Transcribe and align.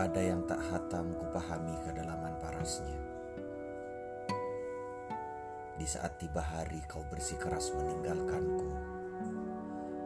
Pada 0.00 0.16
yang 0.16 0.40
tak 0.48 0.56
hatam 0.72 1.12
kupahami 1.12 1.76
kedalaman 1.84 2.32
parasnya. 2.40 2.96
Di 5.76 5.84
saat 5.84 6.16
tiba 6.16 6.40
hari 6.40 6.80
kau 6.88 7.04
bersikeras 7.12 7.68
meninggalkanku, 7.76 8.64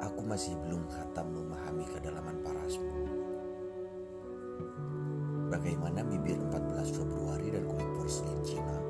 aku 0.03 0.21
masih 0.27 0.59
belum 0.67 0.91
hatam 0.91 1.31
memahami 1.31 1.87
kedalaman 1.95 2.43
parasmu. 2.43 2.91
Bagaimana 5.55 6.03
bibir 6.03 6.43
14 6.43 6.91
Februari 6.91 7.55
dan 7.55 7.63
kulit 7.63 7.91
porselin 7.95 8.43
Cina 8.43 8.83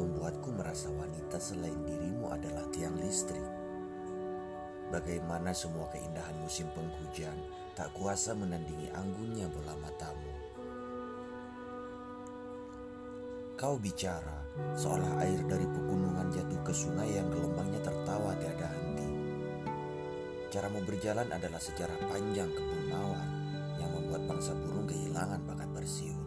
membuatku 0.00 0.48
merasa 0.56 0.88
wanita 0.88 1.36
selain 1.36 1.76
dirimu 1.84 2.24
adalah 2.32 2.64
tiang 2.72 2.96
listrik. 2.96 3.44
Bagaimana 4.88 5.52
semua 5.52 5.92
keindahan 5.92 6.40
musim 6.40 6.72
penghujan 6.72 7.36
tak 7.76 7.92
kuasa 7.92 8.32
menandingi 8.32 8.88
anggunnya 8.96 9.44
bola 9.52 9.76
matamu. 9.76 10.07
Kau 13.58 13.74
bicara 13.74 14.38
seolah 14.78 15.18
air 15.26 15.42
dari 15.42 15.66
pegunungan 15.66 16.30
jatuh 16.30 16.62
ke 16.62 16.70
sungai 16.70 17.10
yang 17.10 17.26
gelombangnya 17.26 17.82
tertawa 17.82 18.30
tiada 18.38 18.70
henti. 18.70 19.10
Caramu 20.46 20.78
berjalan 20.86 21.26
adalah 21.26 21.58
sejarah 21.58 21.98
panjang 22.06 22.46
kebun 22.54 22.86
mawar 22.86 23.26
yang 23.82 23.90
membuat 23.90 24.30
bangsa 24.30 24.54
burung 24.54 24.86
kehilangan 24.86 25.42
bakat 25.42 25.66
bersiul. 25.74 26.22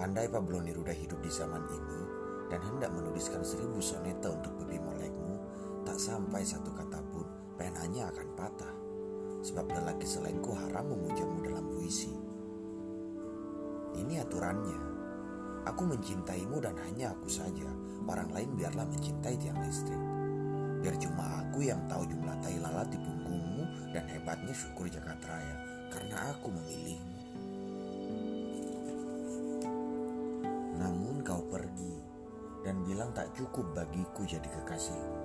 Andai 0.00 0.32
Pablo 0.32 0.64
Neruda 0.64 0.96
hidup 0.96 1.20
di 1.20 1.28
zaman 1.28 1.60
ini 1.68 2.00
dan 2.48 2.64
hendak 2.64 2.88
menuliskan 2.96 3.44
seribu 3.44 3.84
soneta 3.84 4.32
untuk 4.32 4.64
pipi 4.64 4.80
molekmu, 4.80 5.36
tak 5.84 6.00
sampai 6.00 6.40
satu 6.40 6.72
kata 6.72 7.04
pun 7.12 7.28
penanya 7.60 8.08
akan 8.08 8.28
patah. 8.32 8.74
Sebab 9.44 9.76
lelaki 9.76 10.08
selainku 10.08 10.56
haram 10.56 10.88
aturannya. 14.30 14.78
Aku 15.66 15.82
mencintaimu 15.90 16.62
dan 16.62 16.78
hanya 16.86 17.10
aku 17.10 17.26
saja. 17.26 17.66
Orang 18.06 18.30
lain 18.30 18.54
biarlah 18.54 18.86
mencintai 18.86 19.34
tiang 19.38 19.58
listrik. 19.58 19.98
Biar 20.82 20.94
cuma 21.02 21.42
aku 21.42 21.66
yang 21.66 21.82
tahu 21.90 22.06
jumlah 22.06 22.38
tai 22.38 22.58
lalat 22.62 22.86
di 22.94 22.98
punggungmu 22.98 23.90
dan 23.90 24.06
hebatnya 24.06 24.54
syukur 24.54 24.86
Jakarta 24.86 25.30
Raya 25.30 25.56
karena 25.90 26.16
aku 26.34 26.48
memilihmu. 26.50 27.18
Namun 30.78 31.22
kau 31.26 31.42
pergi 31.50 31.94
dan 32.66 32.82
bilang 32.86 33.10
tak 33.14 33.34
cukup 33.34 33.66
bagiku 33.74 34.26
jadi 34.26 34.46
kekasihmu. 34.46 35.18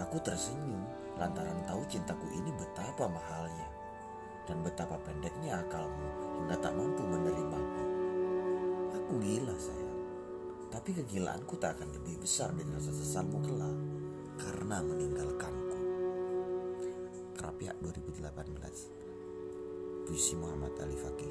Aku 0.00 0.16
tersenyum 0.20 0.84
lantaran 1.20 1.60
tahu 1.68 1.84
cintaku 1.88 2.24
ini 2.32 2.52
betapa 2.56 3.04
mahalnya 3.08 3.68
dan 4.48 4.64
betapa 4.64 4.96
pendeknya 5.04 5.60
akalmu 5.60 6.08
hingga 6.40 6.56
tak 6.56 6.72
mampu 6.72 7.04
menerimaku. 7.04 7.91
Aku 9.12 9.20
gila 9.20 9.52
sayang, 9.60 10.00
tapi 10.72 10.96
kegilaanku 10.96 11.60
tak 11.60 11.76
akan 11.76 12.00
lebih 12.00 12.24
besar 12.24 12.48
dari 12.56 12.72
rasa 12.72 12.96
sesalmu 12.96 13.44
kelak 13.44 13.76
karena 14.40 14.80
meninggalkanku. 14.80 15.76
Kerapiak 17.36 17.76
2018 17.84 20.08
Puisi 20.08 20.32
Muhammad 20.40 20.72
Ali 20.80 20.96
Fakih 20.96 21.28